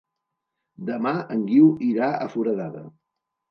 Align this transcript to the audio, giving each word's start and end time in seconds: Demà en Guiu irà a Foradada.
Demà 0.87 1.11
en 1.37 1.45
Guiu 1.51 1.69
irà 1.91 2.11
a 2.27 2.33
Foradada. 2.35 2.85